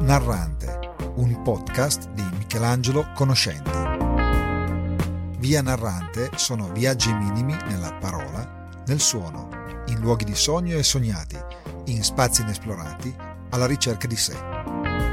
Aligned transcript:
Narrante, 0.00 0.94
un 1.16 1.42
podcast 1.42 2.10
di 2.10 2.22
Michelangelo 2.36 3.08
Conoscenti. 3.14 3.70
Via 5.38 5.62
Narrante 5.62 6.30
sono 6.36 6.72
viaggi 6.72 7.12
minimi 7.12 7.56
nella 7.68 7.92
parola, 7.94 8.68
nel 8.86 9.00
suono, 9.00 9.48
in 9.86 10.00
luoghi 10.00 10.24
di 10.24 10.34
sogno 10.34 10.76
e 10.76 10.82
sognati, 10.82 11.36
in 11.86 12.02
spazi 12.02 12.42
inesplorati, 12.42 13.14
alla 13.50 13.66
ricerca 13.66 14.06
di 14.06 14.16
sé 14.16 14.36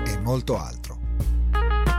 e 0.05 0.18
molto 0.19 0.57
altro. 0.57 0.97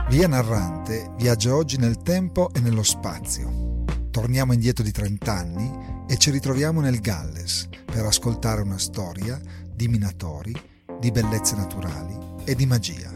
Via 0.09 0.27
Narrante 0.27 1.11
viaggia 1.17 1.55
oggi 1.55 1.77
nel 1.77 1.97
tempo 1.97 2.51
e 2.53 2.59
nello 2.59 2.83
spazio. 2.83 3.83
Torniamo 4.11 4.53
indietro 4.53 4.83
di 4.83 4.91
30 4.91 5.33
anni 5.33 6.03
e 6.07 6.17
ci 6.17 6.31
ritroviamo 6.31 6.81
nel 6.81 6.99
Galles 6.99 7.69
per 7.85 8.05
ascoltare 8.05 8.61
una 8.61 8.77
storia 8.77 9.39
di 9.73 9.87
minatori, 9.87 10.53
di 10.99 11.11
bellezze 11.11 11.55
naturali 11.55 12.30
e 12.43 12.55
di 12.55 12.65
magia. 12.65 13.09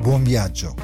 Buon 0.00 0.22
viaggio! 0.22 0.74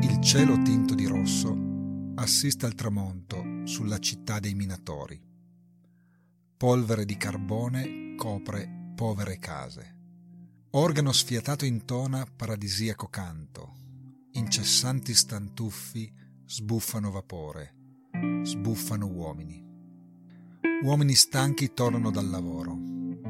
Il 0.00 0.20
cielo 0.20 0.62
tinto 0.62 0.94
di 0.94 1.06
rosso 1.06 1.56
assiste 2.14 2.66
al 2.66 2.74
tramonto 2.74 3.44
sulla 3.64 3.98
città 3.98 4.38
dei 4.38 4.54
minatori. 4.54 5.20
Polvere 6.56 7.04
di 7.04 7.16
carbone 7.16 8.14
copre 8.16 8.92
povere 8.94 9.38
case. 9.38 9.96
Organo 10.70 11.12
sfiatato 11.12 11.64
intona 11.64 12.24
paradisiaco 12.24 13.08
canto 13.08 13.80
incessanti 14.32 15.14
stantuffi 15.14 16.10
sbuffano 16.46 17.10
vapore, 17.10 17.74
sbuffano 18.42 19.06
uomini. 19.06 19.62
Uomini 20.82 21.14
stanchi 21.14 21.72
tornano 21.74 22.10
dal 22.10 22.28
lavoro, 22.28 22.78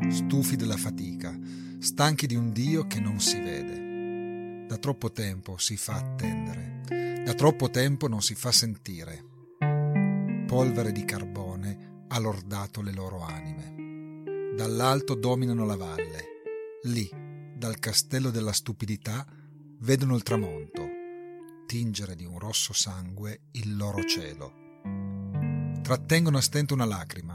stufi 0.09 0.57
della 0.57 0.77
fatica, 0.77 1.37
stanchi 1.79 2.27
di 2.27 2.37
un 2.37 2.53
Dio 2.53 2.87
che 2.87 3.01
non 3.01 3.21
si 3.21 3.39
vede. 3.41 4.67
Da 4.67 4.77
troppo 4.79 5.11
tempo 5.11 5.59
si 5.59 5.77
fa 5.77 5.97
attendere, 5.97 6.81
da 7.25 7.35
troppo 7.35 7.69
tempo 7.69 8.09
non 8.09 8.23
si 8.23 8.35
fa 8.35 8.53
sentire. 8.53 9.25
Polvere 10.47 10.93
di 10.93 11.05
carbone 11.05 12.05
ha 12.09 12.19
lordato 12.19 12.81
le 12.81 12.93
loro 12.93 13.23
anime. 13.23 14.55
Dall'alto 14.55 15.15
dominano 15.15 15.65
la 15.65 15.77
valle. 15.77 16.25
Lì, 16.85 17.09
dal 17.57 17.79
castello 17.79 18.31
della 18.31 18.53
stupidità, 18.53 19.27
vedono 19.81 20.15
il 20.15 20.23
tramonto, 20.23 20.89
tingere 21.73 22.15
di 22.15 22.27
un 22.27 22.39
rosso 22.39 22.75
sangue 22.75 23.45
il 23.53 23.79
loro 23.79 24.05
cielo. 24.05 24.53
Trattengono 25.81 26.37
a 26.37 26.43
stento 26.43 26.75
una 26.75 26.85
lacrima 26.85 27.35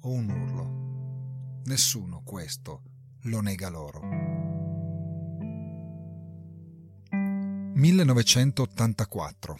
o 0.00 0.10
un 0.10 0.28
urlo. 0.28 1.62
Nessuno 1.64 2.20
questo 2.22 2.82
lo 3.22 3.40
nega 3.40 3.70
loro. 3.70 4.02
1984 7.12 9.58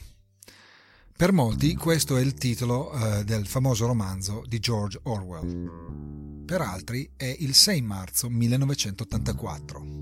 per 1.16 1.32
molti 1.32 1.74
questo 1.74 2.18
è 2.18 2.20
il 2.20 2.34
titolo 2.34 2.92
eh, 2.92 3.24
del 3.24 3.46
famoso 3.46 3.86
romanzo 3.86 4.44
di 4.46 4.58
George 4.58 5.00
Orwell. 5.04 6.44
Per 6.44 6.60
altri 6.60 7.12
è 7.16 7.34
il 7.38 7.54
6 7.54 7.80
marzo 7.80 8.28
1984. 8.28 9.97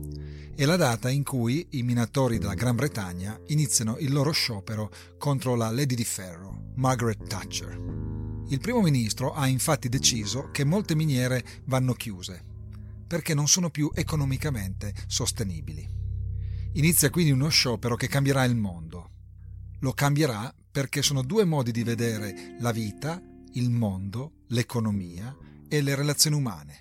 È 0.56 0.64
la 0.64 0.76
data 0.76 1.10
in 1.10 1.22
cui 1.22 1.66
i 1.72 1.82
minatori 1.82 2.38
della 2.38 2.54
Gran 2.54 2.76
Bretagna 2.76 3.38
iniziano 3.48 3.98
il 3.98 4.10
loro 4.10 4.30
sciopero 4.30 4.90
contro 5.18 5.54
la 5.54 5.70
Lady 5.70 5.94
di 5.94 6.02
Ferro, 6.02 6.72
Margaret 6.76 7.26
Thatcher. 7.28 7.78
Il 8.48 8.58
primo 8.58 8.80
ministro 8.80 9.34
ha 9.34 9.48
infatti 9.48 9.90
deciso 9.90 10.48
che 10.52 10.64
molte 10.64 10.94
miniere 10.94 11.44
vanno 11.66 11.92
chiuse, 11.92 12.42
perché 13.06 13.34
non 13.34 13.48
sono 13.48 13.68
più 13.68 13.90
economicamente 13.92 14.94
sostenibili. 15.06 15.86
Inizia 16.72 17.10
quindi 17.10 17.32
uno 17.32 17.48
sciopero 17.48 17.94
che 17.94 18.08
cambierà 18.08 18.42
il 18.44 18.56
mondo. 18.56 19.10
Lo 19.80 19.92
cambierà 19.92 20.54
perché 20.70 21.02
sono 21.02 21.20
due 21.20 21.44
modi 21.44 21.70
di 21.70 21.82
vedere 21.82 22.56
la 22.60 22.72
vita, 22.72 23.22
il 23.52 23.68
mondo, 23.68 24.44
l'economia 24.46 25.36
e 25.68 25.82
le 25.82 25.94
relazioni 25.94 26.34
umane. 26.34 26.78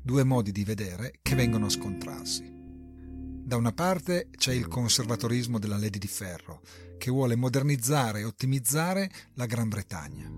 Due 0.00 0.22
modi 0.22 0.52
di 0.52 0.62
vedere 0.62 1.18
che 1.20 1.34
vengono 1.34 1.66
a 1.66 1.70
scontrarsi. 1.70 2.57
Da 3.48 3.56
una 3.56 3.72
parte 3.72 4.28
c'è 4.36 4.52
il 4.52 4.68
conservatorismo 4.68 5.58
della 5.58 5.78
Lady 5.78 5.96
di 5.96 6.06
Ferro, 6.06 6.60
che 6.98 7.10
vuole 7.10 7.34
modernizzare 7.34 8.20
e 8.20 8.24
ottimizzare 8.24 9.10
la 9.36 9.46
Gran 9.46 9.70
Bretagna. 9.70 10.30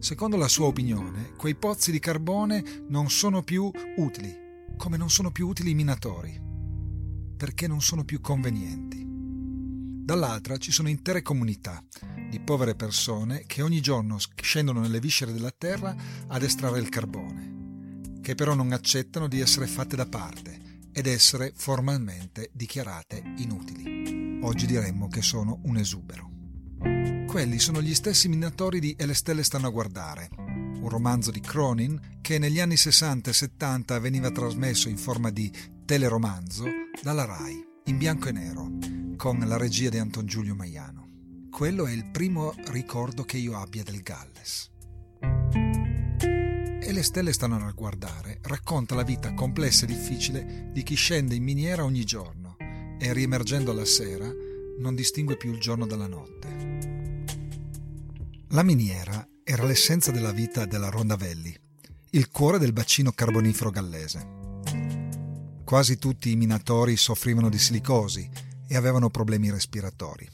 Secondo 0.00 0.36
la 0.36 0.48
sua 0.48 0.66
opinione, 0.66 1.34
quei 1.36 1.54
pozzi 1.54 1.92
di 1.92 2.00
carbone 2.00 2.82
non 2.88 3.10
sono 3.10 3.44
più 3.44 3.70
utili, 3.98 4.36
come 4.76 4.96
non 4.96 5.08
sono 5.08 5.30
più 5.30 5.46
utili 5.46 5.70
i 5.70 5.74
minatori, 5.74 6.36
perché 7.36 7.68
non 7.68 7.80
sono 7.80 8.04
più 8.04 8.20
convenienti 8.20 9.06
dall'altra 10.02 10.56
ci 10.56 10.72
sono 10.72 10.88
intere 10.88 11.22
comunità 11.22 11.84
di 12.28 12.40
povere 12.40 12.74
persone 12.74 13.44
che 13.46 13.62
ogni 13.62 13.80
giorno 13.80 14.18
scendono 14.42 14.80
nelle 14.80 14.98
viscere 14.98 15.32
della 15.32 15.52
terra 15.56 15.94
ad 16.26 16.42
estrarre 16.42 16.80
il 16.80 16.88
carbone, 16.88 18.18
che 18.20 18.34
però 18.34 18.54
non 18.54 18.72
accettano 18.72 19.28
di 19.28 19.38
essere 19.38 19.68
fatte 19.68 19.94
da 19.94 20.06
parte 20.06 20.69
ed 21.00 21.06
essere 21.06 21.52
formalmente 21.56 22.50
dichiarate 22.52 23.22
inutili. 23.38 24.38
Oggi 24.42 24.66
diremmo 24.66 25.08
che 25.08 25.22
sono 25.22 25.60
un 25.64 25.78
esubero. 25.78 26.28
Quelli 27.26 27.58
sono 27.58 27.80
gli 27.80 27.94
stessi 27.94 28.28
minatori 28.28 28.80
di 28.80 28.94
E 28.98 29.06
le 29.06 29.14
stelle 29.14 29.42
stanno 29.42 29.68
a 29.68 29.70
guardare, 29.70 30.28
un 30.36 30.88
romanzo 30.90 31.30
di 31.30 31.40
Cronin 31.40 32.18
che 32.20 32.38
negli 32.38 32.60
anni 32.60 32.76
60 32.76 33.30
e 33.30 33.32
70 33.32 33.98
veniva 33.98 34.30
trasmesso 34.30 34.90
in 34.90 34.98
forma 34.98 35.30
di 35.30 35.50
teleromanzo 35.86 36.64
dalla 37.02 37.24
RAI, 37.24 37.64
in 37.84 37.96
bianco 37.96 38.28
e 38.28 38.32
nero, 38.32 38.70
con 39.16 39.38
la 39.38 39.56
regia 39.56 39.88
di 39.88 39.96
Anton 39.96 40.26
Giulio 40.26 40.54
Maiano. 40.54 41.08
Quello 41.50 41.86
è 41.86 41.92
il 41.92 42.10
primo 42.10 42.52
ricordo 42.66 43.24
che 43.24 43.38
io 43.38 43.56
abbia 43.56 43.82
del 43.82 44.02
Galles. 44.02 44.70
E 46.90 46.92
le 46.92 47.04
stelle 47.04 47.32
stanno 47.32 47.54
a 47.54 47.70
guardare 47.70 48.40
racconta 48.42 48.96
la 48.96 49.04
vita 49.04 49.32
complessa 49.32 49.84
e 49.84 49.86
difficile 49.86 50.70
di 50.72 50.82
chi 50.82 50.96
scende 50.96 51.36
in 51.36 51.44
miniera 51.44 51.84
ogni 51.84 52.02
giorno 52.02 52.56
e 52.58 53.12
riemergendo 53.12 53.70
alla 53.70 53.84
sera 53.84 54.28
non 54.80 54.96
distingue 54.96 55.36
più 55.36 55.52
il 55.52 55.60
giorno 55.60 55.86
dalla 55.86 56.08
notte. 56.08 56.48
La 58.48 58.64
miniera 58.64 59.24
era 59.44 59.64
l'essenza 59.64 60.10
della 60.10 60.32
vita 60.32 60.66
della 60.66 60.88
Rondavelli, 60.88 61.56
il 62.10 62.28
cuore 62.28 62.58
del 62.58 62.72
bacino 62.72 63.12
carbonifero 63.12 63.70
gallese. 63.70 64.28
Quasi 65.62 65.96
tutti 65.96 66.32
i 66.32 66.36
minatori 66.36 66.96
soffrivano 66.96 67.48
di 67.48 67.58
silicosi 67.58 68.28
e 68.66 68.76
avevano 68.76 69.10
problemi 69.10 69.48
respiratori. 69.48 70.28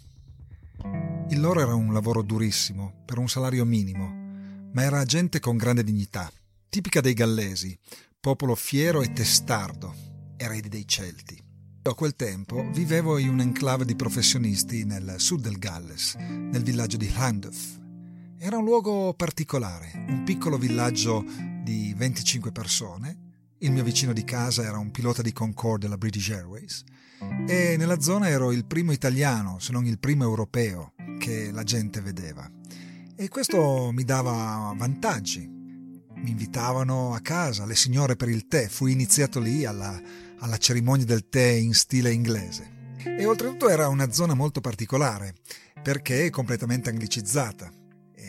Il 1.29 1.39
loro 1.39 1.61
era 1.61 1.75
un 1.75 1.93
lavoro 1.93 2.23
durissimo, 2.23 3.03
per 3.05 3.19
un 3.19 3.29
salario 3.29 3.67
minimo, 3.67 4.25
ma 4.73 4.83
era 4.83 5.05
gente 5.05 5.39
con 5.39 5.59
grande 5.59 5.85
dignità, 5.85 6.33
tipica 6.69 7.01
dei 7.01 7.15
gallesi, 7.15 7.79
popolo 8.21 8.55
fiero 8.55 9.03
e 9.03 9.13
testardo, 9.13 9.95
eredi 10.37 10.69
dei 10.69 10.87
Celti. 10.87 11.43
A 11.83 11.95
quel 11.95 12.17
tempo 12.17 12.69
vivevo 12.73 13.19
in 13.19 13.29
un 13.29 13.41
enclave 13.41 13.85
di 13.85 13.95
professionisti 13.95 14.85
nel 14.85 15.15
sud 15.19 15.43
del 15.43 15.59
Galles, 15.59 16.15
nel 16.17 16.63
villaggio 16.63 16.97
di 16.97 17.09
Llandaff. 17.09 17.79
Era 18.39 18.59
un 18.59 18.65
luogo 18.65 19.15
particolare, 19.15 19.93
un 20.09 20.25
piccolo 20.25 20.59
villaggio 20.59 21.25
di 21.63 21.95
25 21.97 22.51
persone. 22.51 23.19
Il 23.59 23.71
mio 23.71 23.85
vicino 23.85 24.13
di 24.13 24.25
casa 24.25 24.65
era 24.65 24.79
un 24.79 24.91
pilota 24.91 25.23
di 25.23 25.33
Concorde 25.33 25.87
della 25.87 25.97
British 25.97 26.31
Airways 26.31 26.85
e 27.47 27.77
nella 27.79 28.01
zona 28.01 28.29
ero 28.29 28.53
il 28.53 28.67
primo 28.67 28.93
italiano, 28.93 29.59
se 29.59 29.73
non 29.73 29.87
il 29.87 29.99
primo 29.99 30.25
europeo, 30.25 30.93
che 31.19 31.51
la 31.51 31.63
gente 31.63 32.01
vedeva. 32.01 32.51
E 33.15 33.29
questo 33.29 33.91
mi 33.93 34.05
dava 34.05 34.75
vantaggi. 34.77 35.56
Mi 36.17 36.31
invitavano 36.31 37.15
a 37.15 37.21
casa, 37.21 37.67
le 37.67 37.77
signore 37.77 38.17
per 38.17 38.29
il 38.29 38.47
tè, 38.49 38.69
fui 38.69 38.93
iniziato 38.93 39.39
lì 39.39 39.65
alla, 39.65 40.01
alla 40.39 40.57
cerimonia 40.57 41.05
del 41.05 41.29
tè 41.29 41.47
in 41.47 41.75
stile 41.75 42.11
inglese. 42.13 42.95
E 43.05 43.25
oltretutto 43.27 43.69
era 43.69 43.89
una 43.89 44.11
zona 44.11 44.35
molto 44.35 44.61
particolare, 44.61 45.35
perché 45.83 46.27
è 46.27 46.31
completamente 46.31 46.91
anglicizzata. 46.91 47.71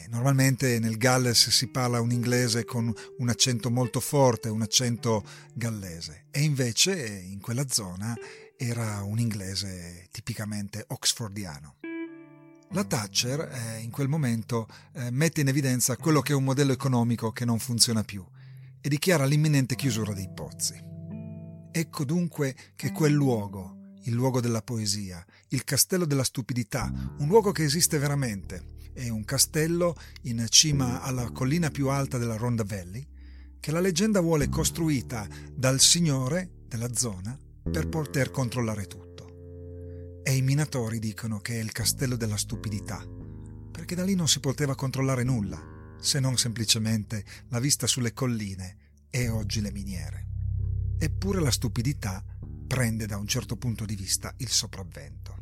normalmente 0.09 0.79
nel 0.79 0.97
Galles 0.97 1.49
si 1.49 1.67
parla 1.67 1.99
un 1.99 2.11
inglese 2.11 2.63
con 2.63 2.93
un 3.17 3.29
accento 3.29 3.69
molto 3.69 3.99
forte, 3.99 4.49
un 4.49 4.61
accento 4.61 5.23
gallese, 5.53 6.25
e 6.31 6.43
invece 6.43 6.93
in 6.93 7.41
quella 7.41 7.67
zona 7.67 8.15
era 8.57 9.01
un 9.03 9.19
inglese 9.19 10.07
tipicamente 10.11 10.83
oxfordiano. 10.87 11.76
La 12.71 12.83
Thatcher 12.83 13.39
eh, 13.39 13.79
in 13.79 13.91
quel 13.91 14.09
momento 14.09 14.67
eh, 14.93 15.09
mette 15.09 15.41
in 15.41 15.47
evidenza 15.47 15.95
quello 15.95 16.21
che 16.21 16.33
è 16.33 16.35
un 16.35 16.43
modello 16.43 16.73
economico 16.73 17.31
che 17.31 17.45
non 17.45 17.59
funziona 17.59 18.03
più 18.03 18.25
e 18.81 18.89
dichiara 18.89 19.25
l'imminente 19.25 19.75
chiusura 19.75 20.13
dei 20.13 20.29
pozzi. 20.33 20.75
Ecco 21.71 22.03
dunque 22.03 22.55
che 22.75 22.91
quel 22.91 23.13
luogo, 23.13 23.93
il 24.03 24.13
luogo 24.13 24.41
della 24.41 24.61
poesia, 24.61 25.25
il 25.49 25.63
castello 25.63 26.05
della 26.05 26.23
stupidità, 26.23 26.91
un 27.19 27.27
luogo 27.27 27.51
che 27.51 27.63
esiste 27.63 27.97
veramente. 27.99 28.75
È 28.93 29.07
un 29.09 29.23
castello 29.23 29.95
in 30.23 30.45
cima 30.49 31.01
alla 31.01 31.31
collina 31.31 31.69
più 31.69 31.87
alta 31.89 32.17
della 32.17 32.35
Ronda 32.35 32.63
Valley 32.63 33.05
che 33.59 33.71
la 33.71 33.79
leggenda 33.79 34.19
vuole 34.19 34.49
costruita 34.49 35.27
dal 35.53 35.79
signore 35.79 36.65
della 36.67 36.93
zona 36.93 37.37
per 37.71 37.87
poter 37.87 38.31
controllare 38.31 38.87
tutto. 38.87 39.26
E 40.27 40.35
i 40.35 40.41
minatori 40.41 40.99
dicono 40.99 41.39
che 41.39 41.53
è 41.53 41.63
il 41.63 41.71
castello 41.71 42.17
della 42.17 42.35
stupidità, 42.35 43.01
perché 43.71 43.95
da 43.95 44.03
lì 44.03 44.13
non 44.13 44.27
si 44.27 44.41
poteva 44.41 44.75
controllare 44.75 45.23
nulla, 45.23 45.57
se 46.01 46.19
non 46.19 46.37
semplicemente 46.37 47.23
la 47.47 47.61
vista 47.61 47.87
sulle 47.87 48.11
colline 48.11 49.05
e 49.09 49.29
oggi 49.29 49.61
le 49.61 49.71
miniere. 49.71 50.27
Eppure 50.99 51.39
la 51.39 51.49
stupidità 51.49 52.21
prende 52.67 53.05
da 53.05 53.15
un 53.15 53.25
certo 53.25 53.55
punto 53.55 53.85
di 53.85 53.95
vista 53.95 54.33
il 54.39 54.49
sopravvento, 54.49 55.33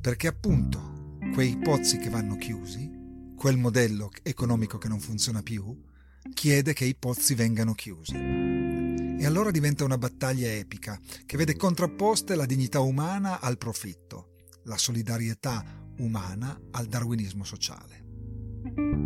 perché 0.00 0.28
appunto 0.28 1.18
quei 1.34 1.58
pozzi 1.58 1.98
che 1.98 2.08
vanno 2.08 2.38
chiusi, 2.38 2.90
quel 3.36 3.58
modello 3.58 4.10
economico 4.22 4.78
che 4.78 4.88
non 4.88 5.00
funziona 5.00 5.42
più, 5.42 5.84
chiede 6.32 6.72
che 6.72 6.86
i 6.86 6.94
pozzi 6.94 7.34
vengano 7.34 7.74
chiusi. 7.74 8.14
E 8.14 9.26
allora 9.26 9.50
diventa 9.50 9.84
una 9.84 9.98
battaglia 9.98 10.50
epica 10.50 10.98
che 11.26 11.36
vede 11.36 11.56
contrapposte 11.56 12.34
la 12.34 12.46
dignità 12.46 12.80
umana 12.80 13.38
al 13.38 13.58
profitto, 13.58 14.28
la 14.64 14.76
solidarietà 14.76 15.64
umana 15.98 16.58
al 16.72 16.86
darwinismo 16.86 17.44
sociale. 17.44 18.04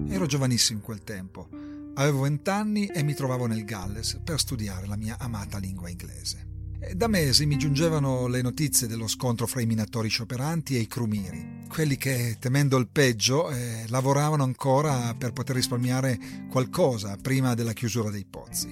Ero 0.08 0.26
giovanissimo 0.26 0.78
in 0.78 0.84
quel 0.84 1.02
tempo, 1.02 1.48
avevo 1.94 2.22
vent'anni 2.22 2.86
e 2.86 3.02
mi 3.02 3.14
trovavo 3.14 3.46
nel 3.46 3.64
Galles 3.64 4.20
per 4.22 4.38
studiare 4.38 4.86
la 4.86 4.96
mia 4.96 5.16
amata 5.18 5.58
lingua 5.58 5.88
inglese. 5.88 6.48
Da 6.92 7.08
mesi 7.08 7.46
mi 7.46 7.56
giungevano 7.56 8.26
le 8.26 8.42
notizie 8.42 8.86
dello 8.86 9.06
scontro 9.06 9.46
fra 9.46 9.62
i 9.62 9.66
minatori 9.66 10.08
scioperanti 10.08 10.76
e 10.76 10.80
i 10.80 10.86
crumiri, 10.86 11.62
quelli 11.66 11.96
che, 11.96 12.36
temendo 12.38 12.76
il 12.76 12.88
peggio, 12.88 13.50
eh, 13.50 13.84
lavoravano 13.88 14.42
ancora 14.42 15.14
per 15.14 15.32
poter 15.32 15.56
risparmiare 15.56 16.18
qualcosa 16.50 17.16
prima 17.16 17.54
della 17.54 17.72
chiusura 17.72 18.10
dei 18.10 18.26
pozzi. 18.26 18.68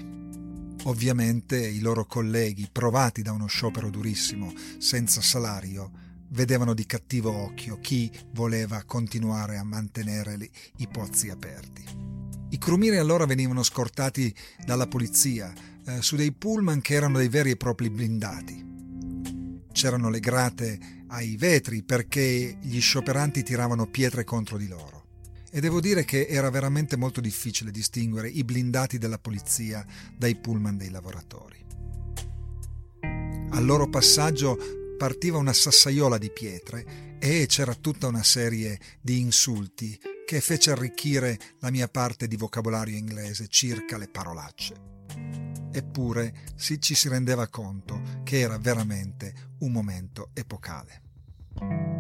Ovviamente 0.85 1.57
i 1.57 1.81
loro 1.81 2.05
colleghi, 2.05 2.69
provati 2.71 3.23
da 3.23 3.33
uno 3.33 3.47
sciopero 3.47 3.89
durissimo, 3.89 4.53
senza 4.79 5.23
salario, 5.23 5.91
vedevano 6.33 6.75
di 6.75 6.87
cattivo 6.87 7.31
occhio 7.31 7.79
chi 7.81 8.11
voleva 8.33 8.83
continuare 8.85 9.57
a 9.57 9.65
mantenere 9.65 10.51
i 10.77 10.89
pozzi 10.89 11.29
aperti. 11.31 11.85
I 12.51 12.59
crumiri 12.59 12.99
allora 12.99 13.25
venivano 13.25 13.63
scortati 13.63 14.35
dalla 14.65 14.87
polizia, 14.87 15.53
eh, 15.87 16.03
su 16.03 16.17
dei 16.17 16.33
pullman 16.33 16.81
che 16.81 16.95
erano 16.95 17.19
dei 17.19 17.29
veri 17.29 17.51
e 17.51 17.57
propri 17.57 17.89
blindati. 17.89 18.71
C'erano 19.73 20.11
le 20.11 20.21
grate 20.21 20.79
ai 21.09 21.37
vetri 21.37 21.83
perché 21.83 22.59
gli 22.61 22.81
scioperanti 22.81 23.43
tiravano 23.43 23.87
pietre 23.87 24.25
contro 24.25 24.59
di 24.59 24.69
loro. 24.69 25.01
E 25.51 25.61
devo 25.61 25.81
dire 25.81 26.05
che 26.05 26.27
era 26.27 26.51
veramente 26.51 26.97
molto 26.97 27.21
difficile 27.21 27.71
distinguere 27.71 28.29
i 28.29 28.45
blindati 28.45 28.97
della 28.97 29.19
polizia 29.19 29.85
dai 30.17 30.37
pullman 30.37 30.77
dei 30.77 30.91
lavoratori. 30.91 31.61
Al 33.51 33.65
loro 33.65 33.89
passaggio 33.89 34.82
partiva 35.03 35.37
una 35.37 35.53
sassaiola 35.53 36.17
di 36.17 36.31
pietre 36.31 37.17
e 37.19 37.47
c'era 37.49 37.75
tutta 37.75 38.07
una 38.07 38.23
serie 38.23 38.79
di 39.01 39.19
insulti 39.19 39.99
che 40.25 40.41
fece 40.41 40.71
arricchire 40.71 41.37
la 41.59 41.73
mia 41.73 41.89
parte 41.89 42.29
di 42.29 42.37
vocabolario 42.37 42.97
inglese 42.97 43.49
circa 43.49 43.99
le 43.99 44.07
parolacce. 44.07 44.75
Eppure 45.73 46.45
si, 46.55 46.81
ci 46.81 46.95
si 46.95 47.09
rendeva 47.09 47.49
conto 47.49 48.21
che 48.23 48.39
era 48.39 48.59
veramente 48.59 49.55
un 49.59 49.73
momento 49.73 50.31
epocale. 50.35 51.03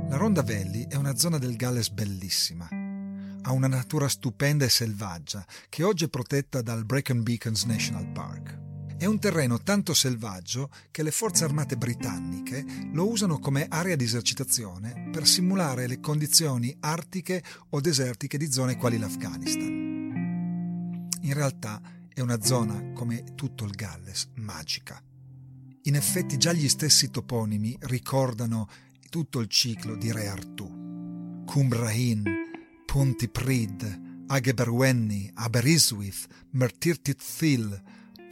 La 0.08 0.16
Ronda 0.16 0.44
Velli 0.44 0.86
è 0.88 0.94
una 0.94 1.16
zona 1.16 1.38
del 1.38 1.56
Galles 1.56 1.90
bellissima. 1.90 2.68
Ha 2.70 3.50
una 3.50 3.66
natura 3.66 4.06
stupenda 4.06 4.64
e 4.64 4.68
selvaggia 4.68 5.44
che 5.68 5.82
oggi 5.82 6.04
è 6.04 6.08
protetta 6.08 6.62
dal 6.62 6.84
Brecon 6.84 7.24
Beacons 7.24 7.64
National 7.64 8.06
Park. 8.12 8.61
È 9.02 9.06
un 9.06 9.18
terreno 9.18 9.60
tanto 9.60 9.94
selvaggio 9.94 10.70
che 10.92 11.02
le 11.02 11.10
forze 11.10 11.42
armate 11.42 11.76
britanniche 11.76 12.64
lo 12.92 13.10
usano 13.10 13.40
come 13.40 13.66
area 13.68 13.96
di 13.96 14.04
esercitazione 14.04 15.08
per 15.10 15.26
simulare 15.26 15.88
le 15.88 15.98
condizioni 15.98 16.72
artiche 16.78 17.42
o 17.70 17.80
desertiche 17.80 18.38
di 18.38 18.52
zone 18.52 18.76
quali 18.76 18.98
l'Afghanistan. 18.98 21.08
In 21.20 21.34
realtà 21.34 21.82
è 22.14 22.20
una 22.20 22.40
zona, 22.42 22.92
come 22.92 23.24
tutto 23.34 23.64
il 23.64 23.72
Galles, 23.72 24.28
magica. 24.36 25.02
In 25.82 25.96
effetti 25.96 26.36
già 26.36 26.52
gli 26.52 26.68
stessi 26.68 27.10
toponimi 27.10 27.76
ricordano 27.80 28.68
tutto 29.10 29.40
il 29.40 29.48
ciclo 29.48 29.96
di 29.96 30.12
Re 30.12 30.28
Artù. 30.28 31.42
Cumbrahin, 31.44 32.22
Pontiprid, 32.86 34.26
Ageberwenni, 34.28 35.28
Aberiswith, 35.34 36.28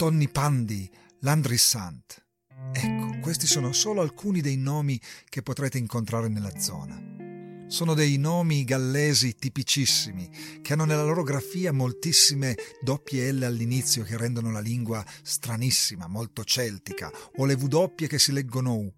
Mertirtithil, 0.00 0.06
Tonnipandi, 0.06 0.90
Landrissant. 1.20 2.24
Ecco, 2.72 3.18
questi 3.20 3.46
sono 3.46 3.72
solo 3.72 4.00
alcuni 4.00 4.40
dei 4.40 4.56
nomi 4.56 4.98
che 5.28 5.42
potrete 5.42 5.76
incontrare 5.76 6.28
nella 6.28 6.58
zona. 6.58 7.68
Sono 7.68 7.92
dei 7.92 8.16
nomi 8.16 8.64
gallesi 8.64 9.34
tipicissimi, 9.34 10.30
che 10.62 10.72
hanno 10.72 10.86
nella 10.86 11.04
loro 11.04 11.22
grafia 11.22 11.72
moltissime 11.72 12.56
doppie 12.82 13.30
L 13.30 13.42
all'inizio 13.42 14.02
che 14.02 14.16
rendono 14.16 14.50
la 14.50 14.60
lingua 14.60 15.04
stranissima, 15.22 16.06
molto 16.08 16.44
celtica, 16.44 17.10
o 17.36 17.44
le 17.44 17.54
W 17.54 18.06
che 18.06 18.18
si 18.18 18.32
leggono 18.32 18.74
U 18.74 18.92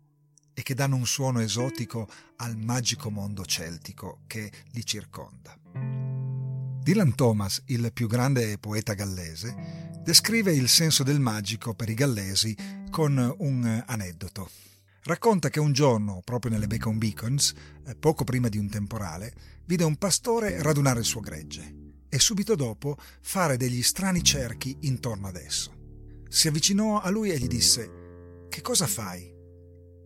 e 0.54 0.62
che 0.62 0.74
danno 0.74 0.96
un 0.96 1.06
suono 1.06 1.40
esotico 1.40 2.08
al 2.36 2.56
magico 2.56 3.10
mondo 3.10 3.44
celtico 3.44 4.20
che 4.26 4.50
li 4.70 4.86
circonda. 4.86 5.58
Dylan 6.82 7.14
Thomas, 7.14 7.62
il 7.66 7.92
più 7.92 8.06
grande 8.06 8.58
poeta 8.58 8.94
gallese, 8.94 9.90
descrive 10.02 10.52
il 10.52 10.68
senso 10.68 11.04
del 11.04 11.20
magico 11.20 11.74
per 11.74 11.88
i 11.88 11.94
gallesi 11.94 12.56
con 12.90 13.34
un 13.38 13.84
aneddoto. 13.86 14.50
Racconta 15.04 15.48
che 15.48 15.60
un 15.60 15.72
giorno, 15.72 16.20
proprio 16.24 16.52
nelle 16.52 16.66
Bacon 16.66 16.98
Beacons, 16.98 17.54
eh, 17.86 17.94
poco 17.96 18.24
prima 18.24 18.48
di 18.48 18.58
un 18.58 18.68
temporale, 18.68 19.32
vide 19.64 19.84
un 19.84 19.96
pastore 19.96 20.60
radunare 20.62 21.00
il 21.00 21.04
suo 21.04 21.20
gregge 21.20 21.74
e 22.08 22.18
subito 22.18 22.54
dopo 22.54 22.96
fare 23.20 23.56
degli 23.56 23.82
strani 23.82 24.22
cerchi 24.22 24.76
intorno 24.80 25.28
ad 25.28 25.36
esso. 25.36 25.72
Si 26.28 26.48
avvicinò 26.48 27.00
a 27.00 27.08
lui 27.10 27.30
e 27.30 27.38
gli 27.38 27.48
disse: 27.48 28.46
Che 28.48 28.60
cosa 28.60 28.86
fai? 28.86 29.22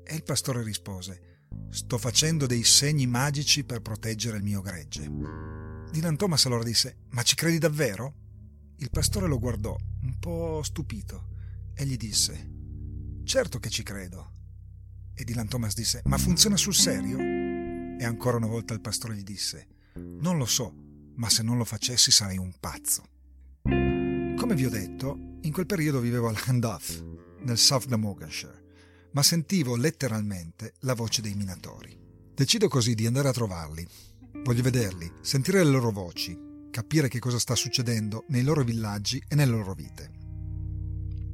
E 0.02 0.14
il 0.14 0.22
pastore 0.22 0.62
rispose: 0.62 1.44
Sto 1.70 1.98
facendo 1.98 2.46
dei 2.46 2.64
segni 2.64 3.06
magici 3.06 3.64
per 3.64 3.80
proteggere 3.80 4.36
il 4.36 4.44
mio 4.44 4.60
gregge. 4.60 5.10
Dylan 5.90 6.16
Thomas 6.16 6.46
allora 6.46 6.64
disse: 6.64 7.04
Ma 7.10 7.22
ci 7.22 7.34
credi 7.34 7.58
davvero? 7.58 8.14
Il 8.78 8.90
pastore 8.90 9.26
lo 9.26 9.38
guardò, 9.38 9.74
po' 10.26 10.60
stupito, 10.64 11.28
e 11.72 11.86
gli 11.86 11.96
disse: 11.96 12.50
Certo 13.22 13.60
che 13.60 13.70
ci 13.70 13.84
credo. 13.84 14.32
E 15.14 15.22
Dylan 15.22 15.46
Thomas 15.46 15.72
disse: 15.72 16.02
Ma 16.06 16.18
funziona 16.18 16.56
sul 16.56 16.74
serio? 16.74 17.16
E 17.16 18.04
ancora 18.04 18.36
una 18.36 18.48
volta 18.48 18.74
il 18.74 18.80
pastore 18.80 19.14
gli 19.14 19.22
disse: 19.22 19.68
Non 19.94 20.36
lo 20.36 20.44
so, 20.44 20.74
ma 21.14 21.28
se 21.28 21.44
non 21.44 21.56
lo 21.56 21.64
facessi 21.64 22.10
sarei 22.10 22.38
un 22.38 22.52
pazzo. 22.58 23.04
Come 23.62 24.54
vi 24.56 24.64
ho 24.64 24.68
detto, 24.68 25.38
in 25.42 25.52
quel 25.52 25.66
periodo 25.66 26.00
vivevo 26.00 26.26
a 26.26 26.32
Llandaff, 26.32 27.00
nel 27.44 27.56
South 27.56 27.86
Glamorganshire, 27.86 28.64
ma 29.12 29.22
sentivo 29.22 29.76
letteralmente 29.76 30.74
la 30.80 30.94
voce 30.94 31.22
dei 31.22 31.34
minatori. 31.34 31.96
Decido 32.34 32.66
così 32.66 32.96
di 32.96 33.06
andare 33.06 33.28
a 33.28 33.32
trovarli. 33.32 33.86
Voglio 34.42 34.62
vederli, 34.62 35.08
sentire 35.20 35.62
le 35.62 35.70
loro 35.70 35.92
voci, 35.92 36.36
capire 36.76 37.08
che 37.08 37.20
cosa 37.20 37.38
sta 37.38 37.54
succedendo 37.54 38.26
nei 38.28 38.42
loro 38.42 38.62
villaggi 38.62 39.18
e 39.26 39.34
nelle 39.34 39.52
loro 39.52 39.72
vite. 39.72 40.10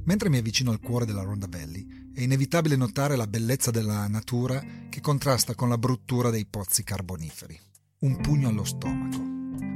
Mentre 0.05 0.29
mi 0.29 0.37
avvicino 0.37 0.71
al 0.71 0.79
cuore 0.79 1.05
della 1.05 1.23
Ronda 1.23 1.47
Valley, 1.49 1.85
è 2.13 2.21
inevitabile 2.21 2.77
notare 2.77 3.17
la 3.17 3.27
bellezza 3.27 3.69
della 3.69 4.07
natura 4.07 4.63
che 4.87 5.01
contrasta 5.01 5.53
con 5.53 5.67
la 5.67 5.77
bruttura 5.77 6.29
dei 6.29 6.45
pozzi 6.45 6.85
carboniferi. 6.85 7.59
Un 7.99 8.21
pugno 8.21 8.47
allo 8.47 8.63
stomaco. 8.63 9.19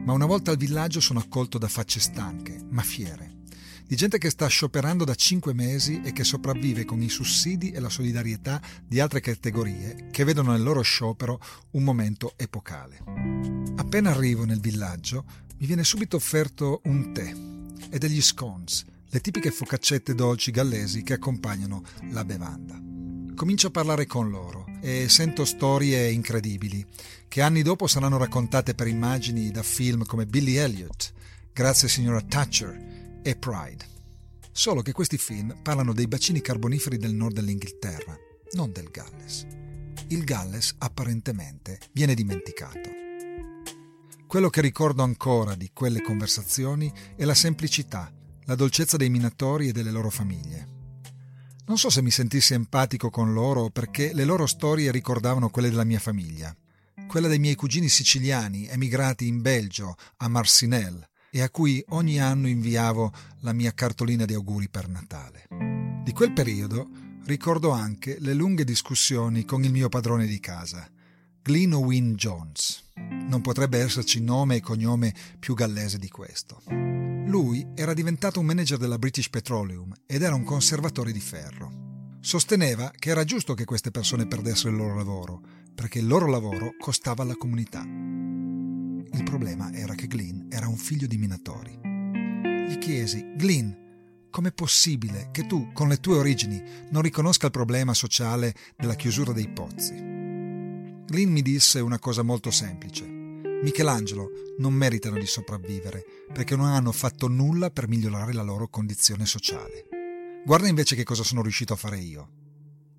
Ma 0.06 0.14
una 0.14 0.26
volta 0.26 0.52
al 0.52 0.58
villaggio 0.58 1.02
sono 1.02 1.20
accolto 1.20 1.58
da 1.58 1.68
facce 1.68 2.00
stanche, 2.00 2.58
ma 2.70 2.82
fiere, 2.82 3.40
di 3.86 3.98
gente 3.98 4.20
che 4.20 4.30
sta 4.30 4.48
scioperando 4.48 5.04
da 5.04 5.16
cinque 5.16 5.54
mesi 5.54 6.00
e 6.02 6.14
che 6.14 6.24
sopravvive 6.24 6.86
con 6.86 7.02
i 7.02 7.10
sussidi 7.10 7.72
e 7.72 7.82
la 7.82 7.90
solidarietà 7.90 8.62
di 8.86 9.02
altre 9.02 9.20
categorie 9.20 10.08
che 10.12 10.24
vedono 10.24 10.52
nel 10.54 10.64
loro 10.64 10.82
sciopero 10.82 11.42
un 11.72 11.84
momento 11.84 12.36
epocale. 12.38 13.04
Appena 13.76 14.12
arrivo 14.12 14.46
nel 14.46 14.60
villaggio 14.60 15.46
mi 15.60 15.66
viene 15.66 15.84
subito 15.84 16.18
offerto 16.18 16.82
un 16.86 17.14
tè 17.14 17.34
e 17.90 17.98
degli 17.98 18.22
scones 18.22 18.86
le 19.10 19.22
tipiche 19.22 19.52
focaccette 19.52 20.14
dolci 20.14 20.52
gallesi 20.52 21.02
che 21.02 21.14
accompagnano 21.14 21.84
la 22.12 22.26
bevanda. 22.26 22.80
Comincio 23.36 23.68
a 23.68 23.72
parlare 23.72 24.06
con 24.06 24.30
loro 24.30 24.66
e 24.82 25.08
sento 25.10 25.46
storie 25.46 26.12
incredibili, 26.12 26.86
che 27.28 27.42
anni 27.42 27.62
dopo 27.62 27.88
saranno 27.88 28.18
raccontate 28.18 28.74
per 28.74 28.88
immagini 28.88 29.50
da 29.52 29.64
film 29.64 30.06
come 30.06 30.26
Billy 30.26 30.56
Elliot, 30.56 31.14
Grazie 31.58 31.88
signora 31.88 32.22
Thatcher 32.22 33.20
e 33.24 33.36
Pride. 33.36 33.84
Solo 34.52 34.84
che 34.84 34.92
questi 34.92 35.18
film 35.18 35.58
parlano 35.64 35.92
dei 35.92 36.08
bacini 36.08 36.40
carboniferi 36.40 36.98
del 36.98 37.16
nord 37.16 37.34
dell'Inghilterra, 37.34 38.16
non 38.52 38.72
del 38.72 38.90
Galles. 38.92 39.48
il 40.10 40.24
Galles 40.24 40.76
apparentemente 40.78 41.80
viene 41.94 42.14
dimenticato. 42.14 43.07
Quello 44.28 44.50
che 44.50 44.60
ricordo 44.60 45.04
ancora 45.04 45.56
di 45.56 45.70
quelle 45.72 46.02
conversazioni 46.02 46.92
è 47.16 47.24
la 47.24 47.34
semplicità, 47.34 48.12
la 48.44 48.56
dolcezza 48.56 48.98
dei 48.98 49.10
minatori 49.10 49.70
e 49.70 49.72
delle 49.72 49.90
loro 49.90 50.10
famiglie. 50.10 50.68
Non 51.66 51.78
so 51.78 51.90
se 51.90 52.02
mi 52.02 52.12
sentissi 52.12 52.54
empatico 52.54 53.10
con 53.10 53.32
loro 53.32 53.70
perché 53.70 54.14
le 54.14 54.26
loro 54.26 54.46
storie 54.46 54.92
ricordavano 54.92 55.50
quelle 55.50 55.70
della 55.70 55.86
mia 55.86 56.00
famiglia, 56.00 56.54
quella 57.08 57.30
dei 57.30 57.40
miei 57.40 57.56
cugini 57.56 57.88
siciliani 57.88 58.68
emigrati 58.68 59.28
in 59.28 59.42
Belgio, 59.42 59.96
a 60.18 60.28
Marcinelle, 60.28 61.08
e 61.32 61.42
a 61.42 61.50
cui 61.50 61.82
ogni 61.90 62.20
anno 62.20 62.50
inviavo 62.50 63.14
la 63.42 63.54
mia 63.54 63.72
cartolina 63.72 64.26
di 64.26 64.34
auguri 64.34 64.68
per 64.68 64.90
Natale. 64.90 65.48
Di 66.04 66.12
quel 66.12 66.34
periodo 66.34 66.90
ricordo 67.24 67.70
anche 67.72 68.18
le 68.20 68.34
lunghe 68.34 68.66
discussioni 68.66 69.46
con 69.46 69.64
il 69.64 69.72
mio 69.72 69.88
padrone 69.88 70.26
di 70.26 70.40
casa, 70.42 70.86
Glyn 71.42 71.74
Owen 71.76 72.16
Jones. 72.16 72.87
Non 73.28 73.42
potrebbe 73.42 73.80
esserci 73.80 74.22
nome 74.22 74.56
e 74.56 74.62
cognome 74.62 75.14
più 75.38 75.54
gallese 75.54 75.98
di 75.98 76.08
questo. 76.08 76.62
Lui 77.28 77.68
era 77.76 77.94
diventato 77.94 78.40
un 78.40 78.46
manager 78.46 78.78
della 78.78 78.98
British 78.98 79.30
Petroleum 79.30 79.94
ed 80.06 80.22
era 80.22 80.34
un 80.34 80.46
conservatore 80.46 81.12
di 81.12 81.20
ferro. 81.20 82.20
Sosteneva 82.22 82.90
che 82.98 83.10
era 83.10 83.26
giusto 83.26 83.54
che 83.54 83.66
queste 83.66 83.92
persone 83.92 84.28
perdessero 84.28 84.70
il 84.70 84.78
loro 84.78 84.96
lavoro, 84.96 85.42
perché 85.76 86.00
il 86.00 86.08
loro 86.08 86.28
lavoro 86.28 86.76
costava 86.80 87.24
alla 87.24 87.36
comunità. 87.36 87.84
Il 87.84 89.24
problema 89.24 89.74
era 89.74 89.94
che 89.94 90.08
Glyn 90.08 90.48
era 90.50 90.70
un 90.70 90.78
figlio 90.78 91.08
di 91.08 91.18
minatori. 91.18 91.78
Gli 92.68 92.78
chiesi, 92.78 93.34
Glyn, 93.36 94.28
com'è 94.30 94.54
possibile 94.54 95.30
che 95.34 95.46
tu, 95.46 95.72
con 95.74 95.90
le 95.90 96.00
tue 96.00 96.18
origini, 96.18 96.62
non 96.92 97.02
riconosca 97.02 97.48
il 97.48 97.52
problema 97.52 97.94
sociale 97.94 98.54
della 98.78 98.96
chiusura 98.96 99.34
dei 99.34 99.50
pozzi? 99.50 99.96
Glyn 99.96 101.32
mi 101.32 101.42
disse 101.42 101.82
una 101.82 102.00
cosa 102.00 102.24
molto 102.24 102.52
semplice. 102.52 103.17
Michelangelo 103.64 104.30
non 104.60 104.74
meritano 104.74 105.18
di 105.18 105.26
sopravvivere 105.26 106.04
perché 106.32 106.56
non 106.56 106.68
hanno 106.68 106.92
fatto 106.92 107.28
nulla 107.28 107.72
per 107.72 107.88
migliorare 107.88 108.34
la 108.34 108.44
loro 108.44 108.68
condizione 108.68 109.26
sociale. 109.26 109.88
Guarda 110.46 110.68
invece 110.68 110.96
che 110.96 111.04
cosa 111.04 111.24
sono 111.24 111.42
riuscito 111.42 111.74
a 111.74 111.78
fare 111.78 111.98
io. 111.98 112.30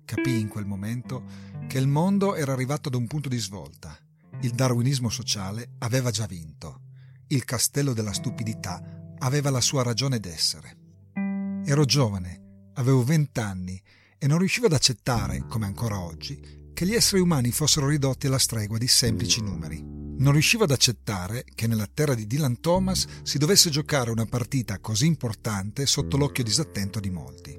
Capii 0.05 0.39
in 0.39 0.47
quel 0.47 0.65
momento 0.65 1.23
che 1.67 1.77
il 1.77 1.87
mondo 1.87 2.35
era 2.35 2.51
arrivato 2.51 2.89
ad 2.89 2.95
un 2.95 3.07
punto 3.07 3.29
di 3.29 3.37
svolta. 3.37 3.97
Il 4.41 4.51
darwinismo 4.51 5.09
sociale 5.09 5.75
aveva 5.79 6.11
già 6.11 6.25
vinto. 6.25 6.81
Il 7.27 7.45
castello 7.45 7.93
della 7.93 8.13
stupidità 8.13 9.13
aveva 9.19 9.49
la 9.49 9.61
sua 9.61 9.83
ragione 9.83 10.19
d'essere. 10.19 10.77
Ero 11.65 11.85
giovane, 11.85 12.71
avevo 12.73 13.03
vent'anni 13.03 13.81
e 14.17 14.27
non 14.27 14.39
riuscivo 14.39 14.65
ad 14.65 14.73
accettare, 14.73 15.45
come 15.47 15.65
ancora 15.65 15.99
oggi, 15.99 16.71
che 16.73 16.85
gli 16.85 16.93
esseri 16.93 17.21
umani 17.21 17.51
fossero 17.51 17.87
ridotti 17.87 18.27
alla 18.27 18.39
stregua 18.39 18.77
di 18.77 18.87
semplici 18.87 19.41
numeri. 19.41 19.98
Non 20.19 20.33
riuscivo 20.33 20.65
ad 20.65 20.71
accettare 20.71 21.45
che 21.55 21.65
nella 21.65 21.87
terra 21.91 22.13
di 22.13 22.27
Dylan 22.27 22.59
Thomas 22.59 23.07
si 23.23 23.37
dovesse 23.37 23.69
giocare 23.69 24.11
una 24.11 24.25
partita 24.25 24.79
così 24.79 25.05
importante 25.05 25.85
sotto 25.85 26.17
l'occhio 26.17 26.43
disattento 26.43 26.99
di 26.99 27.09
molti. 27.09 27.57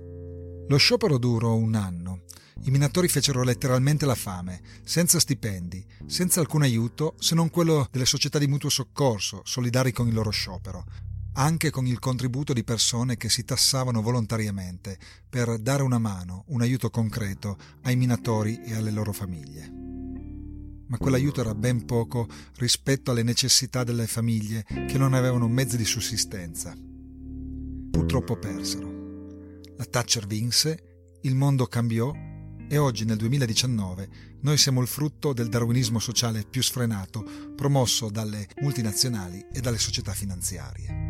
Lo 0.69 0.76
sciopero 0.76 1.17
durò 1.17 1.55
un 1.55 1.75
anno. 1.75 2.25
I 2.64 2.71
minatori 2.71 3.09
fecero 3.09 3.43
letteralmente 3.43 4.05
la 4.05 4.14
fame, 4.14 4.61
senza 4.85 5.19
stipendi, 5.19 5.83
senza 6.05 6.40
alcun 6.40 6.61
aiuto 6.61 7.14
se 7.19 7.35
non 7.35 7.49
quello 7.49 7.88
delle 7.90 8.05
società 8.05 8.38
di 8.38 8.47
mutuo 8.47 8.69
soccorso, 8.69 9.40
solidari 9.45 9.90
con 9.90 10.07
il 10.07 10.12
loro 10.12 10.29
sciopero, 10.29 10.85
anche 11.35 11.71
con 11.71 11.87
il 11.87 11.99
contributo 11.99 12.52
di 12.52 12.62
persone 12.62 13.17
che 13.17 13.31
si 13.31 13.43
tassavano 13.43 14.02
volontariamente 14.02 14.99
per 15.31 15.59
dare 15.59 15.83
una 15.83 15.99
mano, 15.99 16.45
un 16.49 16.61
aiuto 16.61 16.90
concreto 16.90 17.57
ai 17.85 17.97
minatori 17.97 18.61
e 18.62 18.75
alle 18.75 18.90
loro 18.90 19.14
famiglie. 19.14 19.79
Ma 20.90 20.99
quell'aiuto 20.99 21.40
era 21.40 21.54
ben 21.54 21.85
poco 21.85 22.26
rispetto 22.56 23.12
alle 23.12 23.23
necessità 23.23 23.85
delle 23.85 24.09
famiglie 24.09 24.64
che 24.64 24.99
non 24.99 25.14
avevano 25.14 25.47
mezzi 25.47 25.76
di 25.76 25.85
sussistenza. 25.85 26.76
Purtroppo 27.90 28.37
persero. 28.37 29.59
La 29.76 29.85
Thatcher 29.85 30.26
vinse, 30.26 31.18
il 31.23 31.37
mondo 31.37 31.66
cambiò 31.66 32.12
e 32.68 32.76
oggi 32.76 33.04
nel 33.04 33.16
2019 33.18 34.09
noi 34.40 34.56
siamo 34.56 34.80
il 34.80 34.88
frutto 34.88 35.32
del 35.32 35.49
darwinismo 35.49 36.00
sociale 36.00 36.44
più 36.49 36.62
sfrenato 36.62 37.25
promosso 37.54 38.11
dalle 38.11 38.49
multinazionali 38.61 39.47
e 39.52 39.61
dalle 39.61 39.78
società 39.78 40.12
finanziarie. 40.12 41.09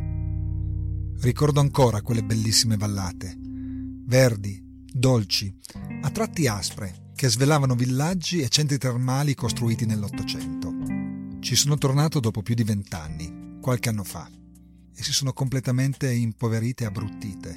Ricordo 1.20 1.60
ancora 1.60 2.02
quelle 2.02 2.22
bellissime 2.22 2.76
vallate, 2.76 3.34
verdi, 3.38 4.58
dolci, 4.92 5.54
a 6.02 6.10
tratti 6.10 6.46
aspre, 6.46 6.99
che 7.20 7.28
svelavano 7.28 7.74
villaggi 7.74 8.40
e 8.40 8.48
centri 8.48 8.78
termali 8.78 9.34
costruiti 9.34 9.84
nell'Ottocento. 9.84 10.72
Ci 11.40 11.54
sono 11.54 11.76
tornato 11.76 12.18
dopo 12.18 12.40
più 12.40 12.54
di 12.54 12.64
vent'anni, 12.64 13.58
qualche 13.60 13.90
anno 13.90 14.04
fa, 14.04 14.26
e 14.94 15.02
si 15.02 15.12
sono 15.12 15.34
completamente 15.34 16.10
impoverite 16.10 16.84
e 16.84 16.86
abbruttite, 16.86 17.56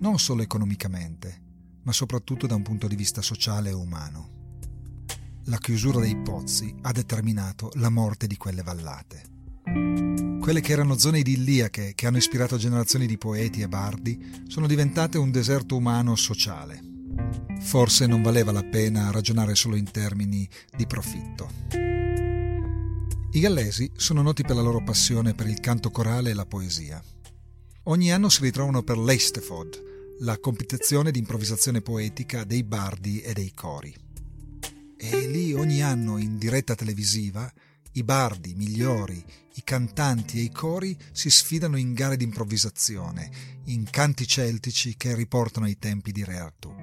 non 0.00 0.18
solo 0.18 0.42
economicamente, 0.42 1.42
ma 1.84 1.92
soprattutto 1.92 2.48
da 2.48 2.56
un 2.56 2.62
punto 2.62 2.88
di 2.88 2.96
vista 2.96 3.22
sociale 3.22 3.70
e 3.70 3.72
umano. 3.72 4.30
La 5.44 5.58
chiusura 5.58 6.00
dei 6.00 6.16
pozzi 6.16 6.74
ha 6.82 6.90
determinato 6.90 7.70
la 7.74 7.90
morte 7.90 8.26
di 8.26 8.36
quelle 8.36 8.62
vallate. 8.64 9.22
Quelle 10.40 10.60
che 10.60 10.72
erano 10.72 10.98
zone 10.98 11.20
idilliache 11.20 11.92
che 11.94 12.06
hanno 12.08 12.16
ispirato 12.16 12.56
generazioni 12.56 13.06
di 13.06 13.16
poeti 13.16 13.60
e 13.60 13.68
bardi 13.68 14.42
sono 14.48 14.66
diventate 14.66 15.18
un 15.18 15.30
deserto 15.30 15.76
umano 15.76 16.16
sociale. 16.16 16.82
Forse 17.60 18.06
non 18.06 18.22
valeva 18.22 18.52
la 18.52 18.62
pena 18.62 19.10
ragionare 19.10 19.54
solo 19.54 19.76
in 19.76 19.90
termini 19.90 20.48
di 20.74 20.86
profitto. 20.86 21.50
I 23.30 23.40
gallesi 23.40 23.90
sono 23.94 24.22
noti 24.22 24.42
per 24.42 24.56
la 24.56 24.62
loro 24.62 24.82
passione 24.82 25.34
per 25.34 25.46
il 25.46 25.60
canto 25.60 25.90
corale 25.90 26.30
e 26.30 26.34
la 26.34 26.46
poesia. 26.46 27.02
Ogni 27.84 28.12
anno 28.12 28.28
si 28.28 28.42
ritrovano 28.42 28.82
per 28.82 28.98
l'Eistefod, 28.98 29.82
la 30.20 30.38
competizione 30.38 31.10
di 31.10 31.18
improvvisazione 31.18 31.82
poetica 31.82 32.44
dei 32.44 32.64
bardi 32.64 33.20
e 33.20 33.32
dei 33.34 33.52
cori. 33.52 33.94
E 34.96 35.28
lì 35.28 35.52
ogni 35.52 35.82
anno 35.82 36.18
in 36.18 36.38
diretta 36.38 36.74
televisiva 36.74 37.52
i 37.92 38.02
bardi 38.02 38.54
migliori, 38.54 39.22
i 39.54 39.62
cantanti 39.64 40.38
e 40.38 40.42
i 40.42 40.50
cori 40.50 40.96
si 41.12 41.30
sfidano 41.30 41.76
in 41.76 41.94
gare 41.94 42.16
di 42.16 42.24
improvvisazione, 42.24 43.30
in 43.66 43.88
canti 43.90 44.26
celtici 44.26 44.96
che 44.96 45.14
riportano 45.14 45.66
ai 45.66 45.78
tempi 45.78 46.12
di 46.12 46.24
Re 46.24 46.38
Artù. 46.38 46.77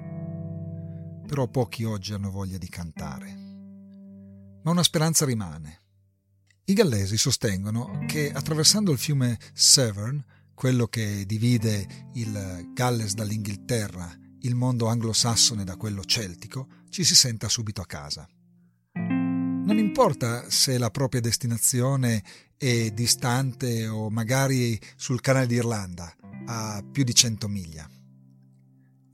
Però 1.25 1.48
pochi 1.48 1.84
oggi 1.84 2.13
hanno 2.13 2.29
voglia 2.29 2.58
di 2.58 2.70
cantare. 2.70 3.34
Ma 4.63 4.72
una 4.72 4.84
speranza 4.84 5.25
rimane. 5.25 5.82
I 6.65 6.74
gallesi 6.74 7.17
sostengono 7.17 8.03
che 8.08 8.32
attraversando 8.32 8.91
il 8.91 8.98
fiume 8.98 9.38
Severn, 9.53 10.24
quello 10.53 10.88
che 10.88 11.25
divide 11.25 12.10
il 12.13 12.72
Galles 12.74 13.13
dall'Inghilterra, 13.13 14.12
il 14.41 14.55
mondo 14.55 14.88
anglosassone 14.88 15.63
da 15.63 15.75
quello 15.75 16.03
celtico, 16.03 16.67
ci 16.89 17.03
si 17.03 17.15
senta 17.15 17.50
subito 17.50 17.82
a 17.82 17.86
casa. 17.86 18.27
Non 18.94 19.77
importa 19.77 20.50
se 20.50 20.77
la 20.77 20.91
propria 20.91 21.22
destinazione 21.22 22.24
è 22.55 22.91
distante 22.91 23.88
o 23.88 24.10
magari 24.10 24.79
sul 24.96 25.22
canale 25.22 25.48
d'Irlanda, 25.48 26.15
a 26.46 26.84
più 26.89 27.03
di 27.03 27.13
100 27.13 27.48
miglia. 27.48 27.89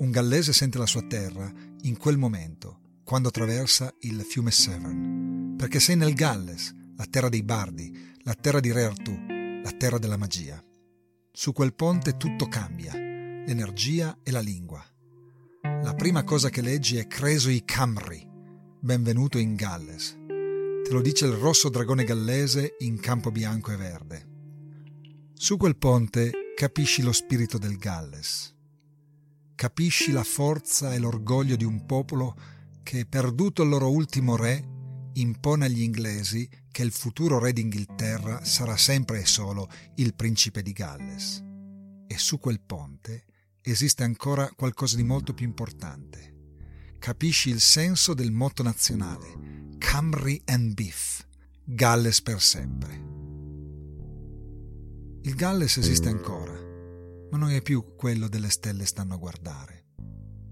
Un 0.01 0.10
gallese 0.10 0.51
sente 0.51 0.79
la 0.79 0.88
sua 0.88 1.03
terra 1.03 1.53
in 1.81 1.96
quel 1.96 2.17
momento, 2.17 2.79
quando 3.03 3.27
attraversa 3.27 3.93
il 4.00 4.22
fiume 4.22 4.50
Severn, 4.50 5.53
perché 5.55 5.79
sei 5.79 5.96
nel 5.96 6.15
Galles, 6.15 6.74
la 6.96 7.05
terra 7.05 7.29
dei 7.29 7.43
bardi, 7.43 8.15
la 8.24 8.34
terra 8.34 8.60
di 8.60 8.72
Re 8.72 8.86
Artù, 8.86 9.15
la 9.27 9.72
terra 9.77 10.00
della 10.00 10.17
magia. 10.17 10.60
Su 11.31 11.53
quel 11.53 11.75
ponte 11.75 12.17
tutto 12.17 12.48
cambia, 12.48 12.96
l'energia 12.96 14.17
e 14.24 14.31
la 14.31 14.39
lingua. 14.39 14.84
La 15.62 15.93
prima 15.93 16.24
cosa 16.24 16.50
che 16.50 16.62
leggi 16.62 16.98
è 16.98 17.05
Creso 17.05 17.51
i 17.51 17.63
Camri, 17.63 18.27
benvenuto 18.79 19.38
in 19.38 19.53
Galles. 19.53 20.17
Te 20.25 20.89
lo 20.89 21.01
dice 21.01 21.27
il 21.27 21.34
rosso 21.34 21.70
dragone 21.70 22.05
gallese 22.05 22.75
in 22.79 23.00
campo 23.00 23.29
bianco 23.29 23.72
e 23.72 23.75
verde. 23.75 24.29
Su 25.36 25.58
quel 25.58 25.77
ponte 25.77 26.31
capisci 26.55 27.03
lo 27.03 27.12
spirito 27.12 27.60
del 27.60 27.77
Galles. 27.77 28.55
Capisci 29.62 30.12
la 30.12 30.24
forza 30.24 30.91
e 30.91 30.98
l'orgoglio 30.98 31.56
di 31.56 31.63
un 31.63 31.86
popolo 31.86 32.36
che, 32.82 33.06
perduto 33.06 33.62
il 33.62 33.70
loro 33.70 33.91
ultimo 33.91 34.36
re, 34.36 34.68
impone 35.13 35.65
agli 35.65 35.84
inglesi 35.84 36.50
che 36.72 36.82
il 36.82 36.91
futuro 36.91 37.38
re 37.38 37.53
d'Inghilterra 37.53 38.44
sarà 38.44 38.75
sempre 38.75 39.22
e 39.22 39.27
solo 39.27 39.70
il 39.98 40.15
principe 40.15 40.63
di 40.63 40.72
Galles. 40.72 41.44
E 42.08 42.18
su 42.18 42.39
quel 42.39 42.60
ponte 42.60 43.25
esiste 43.62 44.03
ancora 44.03 44.50
qualcosa 44.56 44.96
di 44.96 45.03
molto 45.03 45.36
più 45.36 45.46
importante. 45.46 46.96
Capisci 46.98 47.51
il 47.51 47.62
senso 47.62 48.15
del 48.15 48.32
motto 48.32 48.63
nazionale 48.63 49.75
Camry 49.77 50.41
and 50.46 50.74
Beef, 50.74 51.24
Galles 51.63 52.20
per 52.24 52.41
sempre. 52.41 52.94
Il 55.22 55.36
Galles 55.36 55.77
esiste 55.77 56.10
ancora, 56.10 56.50
ma 57.32 57.38
non 57.38 57.50
è 57.52 57.62
più 57.62 57.96
quello 57.96 58.28
delle 58.28 58.50
stelle 58.50 58.86
stanno 58.86 59.14
a 59.14 59.18
guardare. 59.18 59.86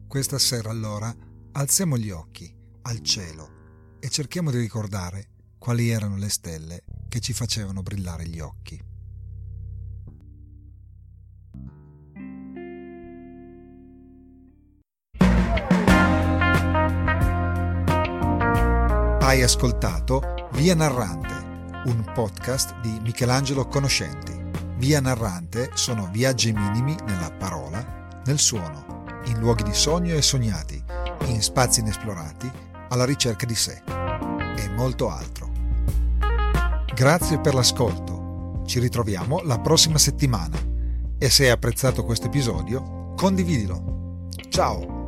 Questa 0.08 0.40
sera 0.40 0.70
allora 0.70 1.14
alziamo 1.52 1.98
gli 1.98 2.10
occhi 2.10 2.52
al 2.84 3.02
cielo 3.02 3.98
e 4.00 4.10
cerchiamo 4.10 4.50
di 4.50 4.58
ricordare 4.58 5.28
quali 5.58 5.90
erano 5.90 6.18
le 6.18 6.30
stelle 6.30 6.84
che 7.10 7.20
ci 7.20 7.34
facevano 7.34 7.82
brillare 7.82 8.28
gli 8.28 8.40
occhi. 8.40 8.82
Hai 19.22 19.44
ascoltato 19.44 20.50
Via 20.54 20.74
Narrante, 20.74 21.88
un 21.90 22.12
podcast 22.16 22.80
di 22.80 23.00
Michelangelo 23.02 23.68
Conoscenti. 23.68 24.29
Via 24.80 25.02
Narrante 25.02 25.72
sono 25.74 26.08
viaggi 26.10 26.54
minimi 26.54 26.96
nella 27.06 27.30
parola, 27.32 28.22
nel 28.24 28.40
suono, 28.40 29.04
in 29.26 29.38
luoghi 29.38 29.64
di 29.64 29.74
sogno 29.74 30.16
e 30.16 30.22
sognati, 30.22 30.82
in 31.26 31.42
spazi 31.42 31.82
inesplorati, 31.82 32.50
alla 32.88 33.04
ricerca 33.04 33.46
di 33.46 33.56
sé 33.56 33.84
e 34.56 34.70
molto 34.70 35.10
altro. 35.10 35.52
Grazie 36.96 37.40
per 37.40 37.56
l'ascolto. 37.56 38.64
Ci 38.66 38.80
ritroviamo 38.80 39.42
la 39.42 39.60
prossima 39.60 39.98
settimana 39.98 40.58
e 41.18 41.30
se 41.30 41.44
hai 41.44 41.52
apprezzato 41.52 42.06
questo 42.06 42.28
episodio, 42.28 43.14
condividilo. 43.18 44.28
Ciao! 44.48 44.99